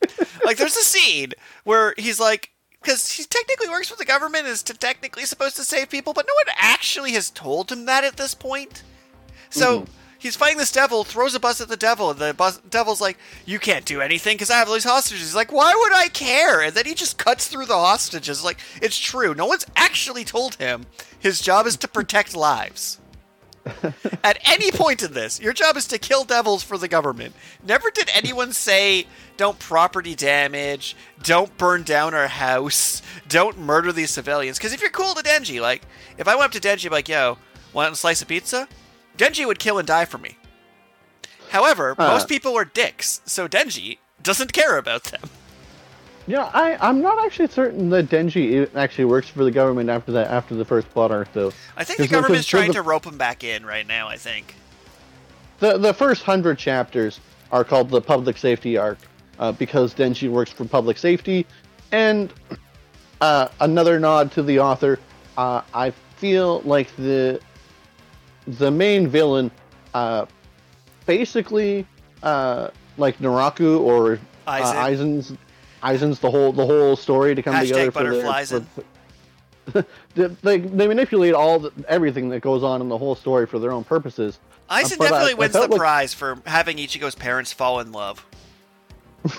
[0.44, 1.32] like there's a scene
[1.64, 2.50] where he's like,
[2.82, 6.26] because he technically works for the government, is to technically supposed to save people, but
[6.26, 8.82] no one actually has told him that at this point.
[9.50, 9.92] So mm-hmm.
[10.18, 13.18] he's fighting this devil, throws a bus at the devil, and the bus, devil's like,
[13.44, 16.08] "You can't do anything because I have all these hostages." He's like, "Why would I
[16.08, 18.44] care?" And then he just cuts through the hostages.
[18.44, 19.34] Like it's true.
[19.34, 20.86] No one's actually told him
[21.18, 22.99] his job is to protect lives.
[24.24, 27.34] At any point in this, your job is to kill devils for the government.
[27.64, 29.06] Never did anyone say,
[29.36, 34.58] don't property damage, don't burn down our house, don't murder these civilians.
[34.58, 35.82] Because if you're cool to Denji, like,
[36.18, 37.38] if I went up to Denji, like, yo,
[37.72, 38.68] want a slice of pizza?
[39.16, 40.36] Denji would kill and die for me.
[41.50, 42.08] However, Huh.
[42.08, 45.22] most people are dicks, so Denji doesn't care about them.
[46.26, 50.28] Yeah, I, I'm not actually certain that Denji actually works for the government after that
[50.28, 51.52] after the first plot arc though.
[51.76, 54.54] I think the government's trying the- to rope him back in right now, I think.
[55.58, 57.20] The the first hundred chapters
[57.52, 58.98] are called the public safety arc
[59.38, 61.46] uh, because Denji works for public safety,
[61.92, 62.32] and
[63.20, 64.98] uh, another nod to the author.
[65.36, 67.40] Uh, I feel like the
[68.46, 69.50] the main villain,
[69.94, 70.26] uh,
[71.06, 71.86] basically
[72.22, 74.74] uh, like Naraku or uh, Aizen.
[75.20, 75.32] Aizen's
[75.82, 78.10] Aizen's the whole the whole story to come Hashtag together for the.
[78.10, 83.14] butterflies for- they, they, they manipulate all the, everything that goes on in the whole
[83.14, 84.38] story for their own purposes.
[84.68, 88.26] But I- definitely I wins the like- prize for having Ichigo's parents fall in love.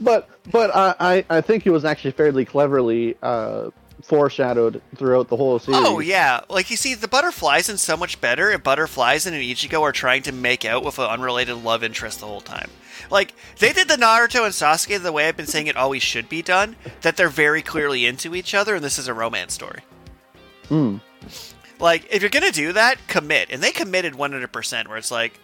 [0.00, 3.70] but but I, I I think it was actually fairly cleverly uh,
[4.02, 5.80] foreshadowed throughout the whole series.
[5.82, 8.50] Oh yeah, like you see, the butterflies and so much better.
[8.50, 12.20] If butterflies and an Ichigo are trying to make out with an unrelated love interest
[12.20, 12.70] the whole time.
[13.10, 16.28] Like they did the Naruto and Sasuke the way I've been saying it always should
[16.28, 16.76] be done.
[17.02, 19.80] That they're very clearly into each other, and this is a romance story.
[20.68, 20.96] Hmm.
[21.78, 24.52] Like if you're gonna do that, commit, and they committed 100.
[24.52, 25.38] percent Where it's like,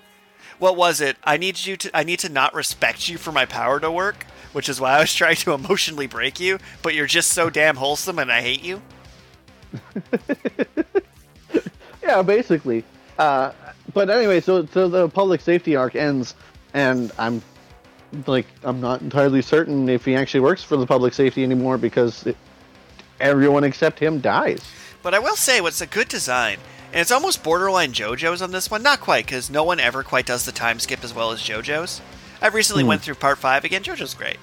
[0.58, 1.16] what was it?
[1.24, 1.90] I need you to.
[1.96, 5.00] I need to not respect you for my power to work, which is why I
[5.00, 6.58] was trying to emotionally break you.
[6.82, 8.82] But you're just so damn wholesome, and I hate you.
[12.02, 12.84] Yeah, basically.
[13.18, 13.52] Uh,
[13.92, 16.34] but anyway, so so the public safety arc ends,
[16.74, 17.42] and I'm
[18.26, 22.26] like I'm not entirely certain if he actually works for the public safety anymore because
[22.26, 22.37] it,
[23.20, 24.62] everyone except him dies.
[25.02, 26.59] But I will say, what's a good design,
[26.92, 28.83] and it's almost borderline JoJo's on this one.
[28.83, 32.02] Not quite, because no one ever quite does the time skip as well as JoJo's.
[32.42, 32.90] I recently hmm.
[32.90, 33.83] went through part five again.
[33.83, 34.38] JoJo's great,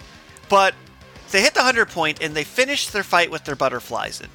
[0.50, 0.74] but
[1.32, 4.30] they hit the hundred point and they finished their fight with their butterflies in.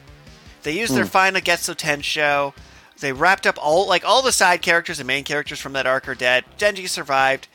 [0.62, 1.11] They used their hmm.
[1.11, 2.55] final Getsu Tensho.
[3.00, 6.09] They wrapped up all like all the side characters and main characters from that arc
[6.09, 6.44] are dead.
[6.59, 7.48] Denji survived.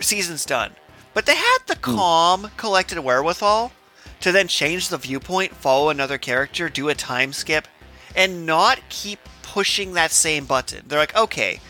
[0.00, 0.72] Season's done.
[1.14, 1.96] But they had the hmm.
[1.96, 3.72] calm, collected wherewithal
[4.20, 7.66] to then change the viewpoint, follow another character, do a time skip,
[8.14, 10.84] and not keep pushing that same button.
[10.86, 11.60] They're like, okay,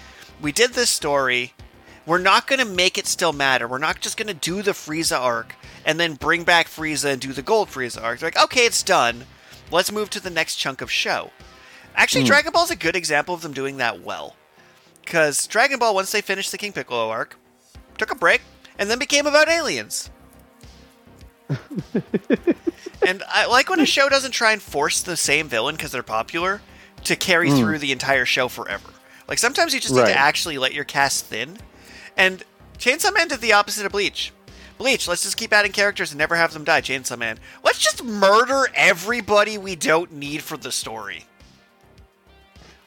[0.40, 1.54] we did this story.
[2.06, 3.68] We're not going to make it still matter.
[3.68, 7.20] We're not just going to do the Frieza arc and then bring back Frieza and
[7.20, 8.18] do the Gold Frieza arc.
[8.18, 9.24] They're like, okay, it's done.
[9.70, 11.30] Let's move to the next chunk of show.
[11.94, 12.28] Actually, hmm.
[12.28, 14.36] Dragon Ball's a good example of them doing that well.
[15.04, 17.36] Because Dragon Ball, once they finished the King Piccolo arc,
[18.00, 18.40] took a break,
[18.78, 20.10] and then became about aliens.
[23.06, 26.02] and I like when a show doesn't try and force the same villain because they're
[26.02, 26.62] popular
[27.04, 27.58] to carry hmm.
[27.58, 28.90] through the entire show forever.
[29.28, 31.58] Like sometimes you just need to actually let your cast thin.
[32.16, 32.42] And
[32.78, 34.32] Chainsaw Man did the opposite of Bleach.
[34.78, 36.80] Bleach, let's just keep adding characters and never have them die.
[36.80, 41.26] Chainsaw Man, let's just murder everybody we don't need for the story.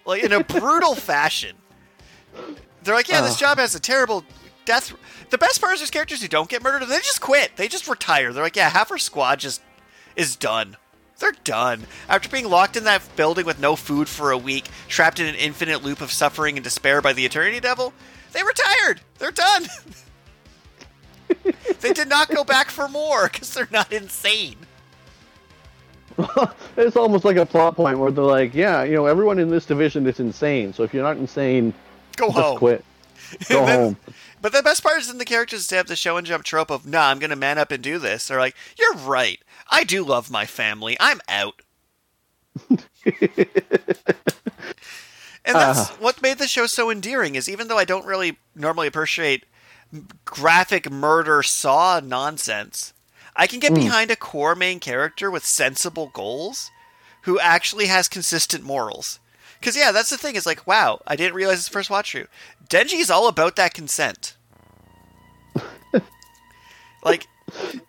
[0.06, 1.56] Like in a brutal fashion.
[2.84, 4.26] They're like, yeah, this job has a terrible
[4.65, 4.93] death.
[5.30, 7.56] The best part is there's characters who don't get murdered and they just quit.
[7.56, 8.34] They just retire.
[8.34, 9.62] They're like, yeah, half our squad just
[10.15, 10.78] is done.
[11.19, 11.84] They're done.
[12.10, 15.36] After being locked in that building with no food for a week, trapped in an
[15.36, 17.93] infinite loop of suffering and despair by the Eternity Devil,
[18.34, 19.02] they retired.
[19.19, 19.67] They're done.
[21.82, 24.58] they did not go back for more because they're not insane.
[26.78, 29.65] it's almost like a plot point where they're like, yeah, you know, everyone in this
[29.65, 30.73] division is insane.
[30.73, 31.73] So if you're not insane,
[32.17, 32.58] Go just home.
[32.58, 32.86] quit.
[33.49, 33.97] Go home.
[34.43, 36.86] But the best part is in the characters to have the Shonen Jump trope of,
[36.86, 38.27] nah, I'm gonna man up and do this.
[38.27, 39.39] They're like, you're right.
[39.71, 40.97] I do love my family.
[40.99, 41.62] I'm out.
[42.69, 42.77] and
[45.45, 45.95] that's Ah.
[45.97, 49.45] what made the show so endearing is even though I don't really normally appreciate
[50.25, 52.93] graphic murder saw nonsense,
[53.38, 56.69] I can get behind a core main character with sensible goals
[57.21, 59.19] who actually has consistent morals.
[59.60, 60.36] Because yeah, that's the thing.
[60.36, 62.27] Is like, wow, I didn't realize this first watch through.
[62.69, 64.36] Denji is all about that consent.
[67.04, 67.28] like,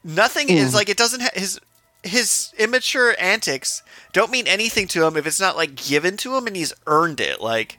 [0.02, 0.74] nothing is mm.
[0.74, 1.20] like it doesn't.
[1.20, 1.60] Ha- his
[2.02, 3.82] his immature antics
[4.12, 7.18] don't mean anything to him if it's not like given to him and he's earned
[7.18, 7.40] it.
[7.40, 7.78] Like,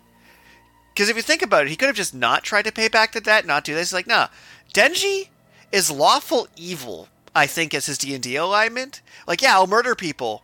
[0.94, 3.12] because if you think about it, he could have just not tried to pay back
[3.12, 3.94] the debt, not do this.
[3.94, 4.28] Like, nah,
[4.74, 5.30] Denji
[5.72, 7.10] is lawful evil.
[7.36, 9.02] I think as his D and D alignment.
[9.28, 10.44] Like, yeah, I'll murder people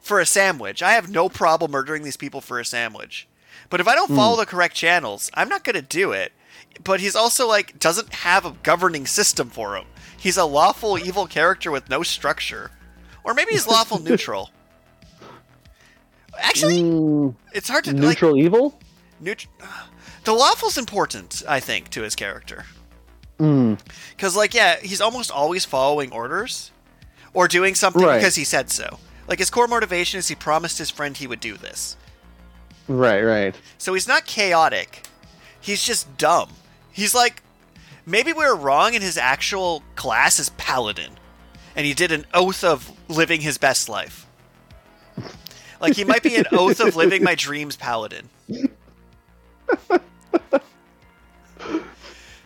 [0.00, 0.82] for a sandwich.
[0.82, 3.27] I have no problem murdering these people for a sandwich.
[3.70, 6.32] But if I don't follow the correct channels, I'm not going to do it.
[6.84, 9.84] But he's also like doesn't have a governing system for him.
[10.16, 12.70] He's a lawful evil character with no structure.
[13.24, 14.50] Or maybe he's lawful neutral.
[16.38, 18.78] Actually, Mm, it's hard to like neutral evil?
[19.20, 19.52] Neutral.
[20.24, 22.64] The lawful's important, I think, to his character.
[23.38, 23.78] Mm,
[24.10, 26.70] Because, like, yeah, he's almost always following orders
[27.34, 28.16] or doing something Right.
[28.18, 28.98] because he said so.
[29.26, 31.96] Like, his core motivation is he promised his friend he would do this.
[32.88, 33.54] Right, right.
[33.78, 35.06] So he's not chaotic.
[35.60, 36.50] He's just dumb.
[36.90, 37.42] He's like,
[38.06, 41.12] maybe we were wrong and his actual class is paladin.
[41.76, 44.26] And he did an oath of living his best life.
[45.80, 48.28] Like, he might be an oath of living my dreams paladin.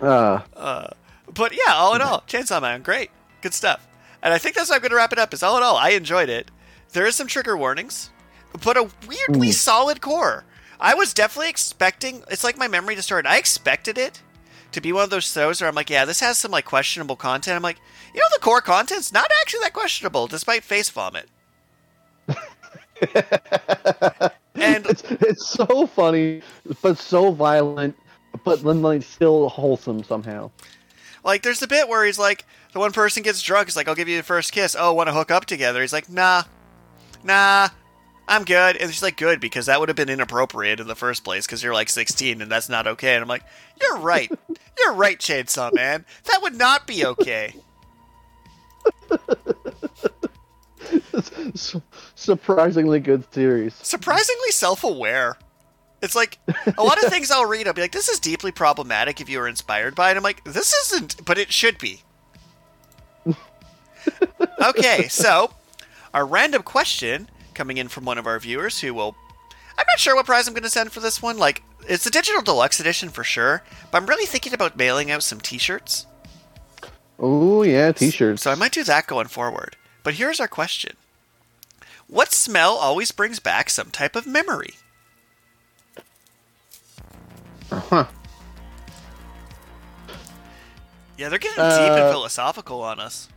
[0.01, 0.89] Uh,
[1.33, 3.87] But yeah, all in all, Chainsaw Man, great, good stuff.
[4.23, 5.33] And I think that's how I'm going to wrap it up.
[5.33, 6.51] Is all in all, I enjoyed it.
[6.93, 8.11] There is some trigger warnings,
[8.65, 9.55] but a weirdly Mm.
[9.55, 10.45] solid core.
[10.81, 12.23] I was definitely expecting.
[12.31, 13.29] It's like my memory distorted.
[13.29, 14.21] I expected it
[14.73, 17.17] to be one of those shows where I'm like, yeah, this has some like questionable
[17.17, 17.57] content.
[17.57, 17.79] I'm like,
[18.15, 21.29] you know, the core content's not actually that questionable, despite face vomit.
[22.29, 22.37] and
[24.87, 26.43] it's it's so funny,
[26.83, 27.97] but so violent,
[28.45, 30.51] but then like still wholesome somehow.
[31.25, 33.69] Like, there's the bit where he's like, the one person gets drunk.
[33.69, 34.75] He's like, I'll give you the first kiss.
[34.77, 35.81] Oh, want to hook up together?
[35.81, 36.43] He's like, nah,
[37.23, 37.69] nah,
[38.29, 38.77] I'm good.
[38.77, 41.63] And she's like, good, because that would have been inappropriate in the first place, because
[41.63, 43.15] you're like 16 and that's not okay.
[43.15, 43.45] And I'm like,
[43.81, 44.31] you're right.
[44.79, 46.05] you're right, Chainsaw Man.
[46.25, 47.55] That would not be okay.
[52.15, 53.75] Surprisingly good series.
[53.75, 55.37] Surprisingly self aware.
[56.03, 56.41] It's like
[56.77, 59.39] a lot of things I'll read, I'll be like, this is deeply problematic if you
[59.39, 60.17] were inspired by it.
[60.17, 62.03] I'm like, this isn't, but it should be.
[64.67, 65.53] okay, so
[66.13, 69.15] our random question coming in from one of our viewers who will.
[69.79, 71.39] I'm not sure what prize I'm going to send for this one.
[71.39, 75.23] Like, it's the digital deluxe edition for sure, but I'm really thinking about mailing out
[75.23, 76.07] some t shirts.
[77.19, 78.43] Oh yeah, t-shirts.
[78.43, 79.77] So I might do that going forward.
[80.03, 80.97] But here's our question
[82.09, 84.75] What smell always brings back some type of memory?
[87.71, 88.07] Huh.
[91.17, 93.29] Yeah, they're getting deep and Uh, philosophical on us.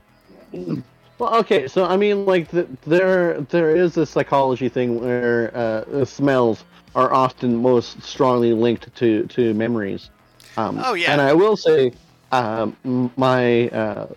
[1.17, 5.84] Well, okay, so I mean, like, the, there there is a psychology thing where uh,
[5.88, 10.10] the smells are often most strongly linked to to memories.
[10.58, 11.12] Um, Oh, yeah.
[11.12, 11.91] And I will say,
[12.32, 12.75] um,
[13.17, 14.08] my uh,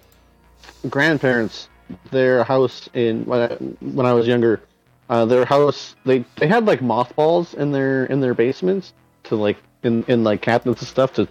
[0.89, 1.69] grandparents,
[2.11, 4.61] their house in when I, when I was younger,
[5.09, 8.93] uh, their house they they had like mothballs in their in their basements
[9.25, 11.23] to like in in like cabinets and stuff to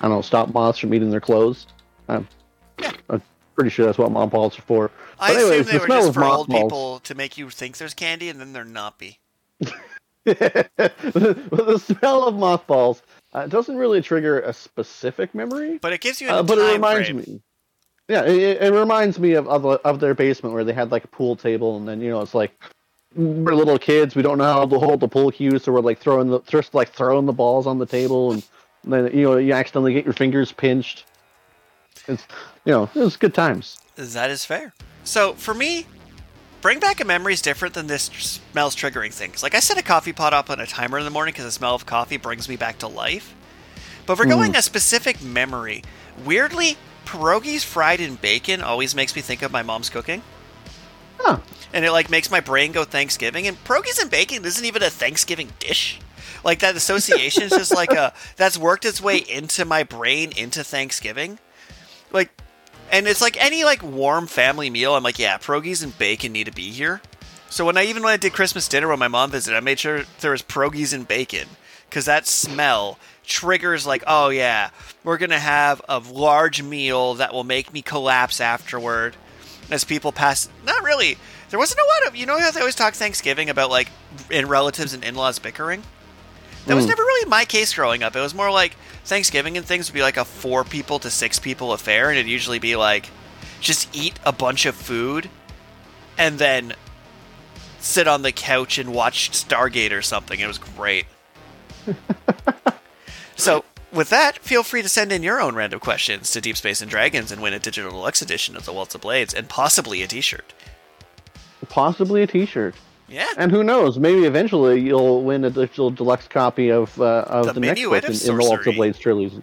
[0.00, 1.66] I don't know stop moths from eating their clothes.
[2.08, 2.28] Um,
[3.08, 3.22] I'm
[3.56, 4.90] pretty sure that's what mothballs are for.
[5.18, 7.36] I anyways, assume they the were smell just of for old mothballs- people to make
[7.38, 9.18] you think there's candy and then there not be.
[10.24, 13.02] the smell of mothballs
[13.32, 16.72] uh, doesn't really trigger a specific memory, But it gives you a uh, but it
[16.74, 17.16] reminds frame.
[17.18, 17.40] me.
[18.08, 21.08] Yeah, it, it reminds me of, of of their basement where they had like a
[21.08, 22.52] pool table, and then you know it's like
[23.14, 25.98] we're little kids, we don't know how to hold the pool cue, so we're like
[25.98, 28.42] throwing the just like throwing the balls on the table, and
[28.84, 31.04] then you know you accidentally get your fingers pinched.
[32.08, 32.26] It's
[32.64, 33.78] you know it was good times.
[33.96, 34.74] That is fair.
[35.04, 35.86] So for me,
[36.60, 39.42] bring back a memory is different than this smells triggering things.
[39.42, 41.52] Like I set a coffee pot up on a timer in the morning because the
[41.52, 43.34] smell of coffee brings me back to life.
[44.04, 44.58] But we're going hmm.
[44.58, 45.82] a specific memory,
[46.24, 46.76] weirdly,
[47.06, 50.22] pierogies fried in bacon always makes me think of my mom's cooking.
[51.18, 51.38] Huh.
[51.72, 53.46] and it like makes my brain go Thanksgiving.
[53.48, 55.98] And pierogies and bacon isn't even a Thanksgiving dish.
[56.44, 60.62] Like that association is just like a that's worked its way into my brain into
[60.62, 61.38] Thanksgiving.
[62.12, 62.30] Like,
[62.90, 64.94] and it's like any like warm family meal.
[64.94, 67.00] I'm like, yeah, pierogies and bacon need to be here.
[67.48, 69.78] So when I even when I did Christmas dinner when my mom visited, I made
[69.78, 71.48] sure there was pierogies and bacon
[71.88, 74.70] because that smell triggers like, oh yeah,
[75.04, 79.16] we're gonna have a large meal that will make me collapse afterward.
[79.68, 81.18] As people pass, not really.
[81.50, 83.88] There wasn't a lot of you know how they always talk Thanksgiving about like
[84.30, 85.82] in relatives and in-laws bickering.
[86.66, 86.88] That was Mm.
[86.88, 88.14] never really my case growing up.
[88.16, 91.38] It was more like Thanksgiving and things would be like a four people to six
[91.38, 93.08] people affair, and it'd usually be like
[93.60, 95.30] just eat a bunch of food
[96.18, 96.74] and then
[97.78, 100.40] sit on the couch and watch Stargate or something.
[100.40, 101.06] It was great.
[103.36, 106.80] so, with that, feel free to send in your own random questions to Deep Space
[106.82, 110.02] and Dragons and win a digital deluxe edition of the Waltz of Blades and possibly
[110.02, 110.52] a T-shirt.
[111.68, 112.74] Possibly a T-shirt.
[113.08, 113.98] Yeah, And who knows?
[113.98, 118.04] Maybe eventually you'll win a digital deluxe copy of uh, of The the, next book
[118.04, 119.42] in, in the of Blades trilogy.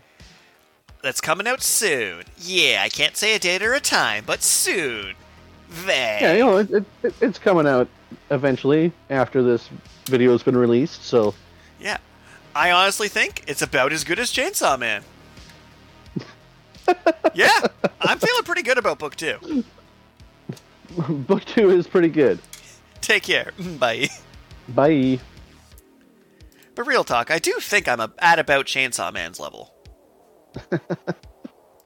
[1.01, 2.23] that's coming out soon.
[2.37, 5.15] Yeah, I can't say a date or a time, but soon.
[5.85, 6.19] There.
[6.21, 7.87] Yeah, you know, it, it, it, it's coming out
[8.29, 9.69] eventually after this
[10.05, 11.03] video has been released.
[11.05, 11.33] So
[11.79, 11.97] Yeah.
[12.55, 15.03] I honestly think it's about as good as Chainsaw Man.
[17.33, 17.59] yeah,
[18.01, 19.63] I'm feeling pretty good about book two.
[20.97, 22.37] book two is pretty good.
[23.03, 23.51] Take care.
[23.79, 24.09] Bye.
[24.69, 25.19] Bye.
[26.73, 29.75] But real talk, I do think I'm a, at about Chainsaw Man's level.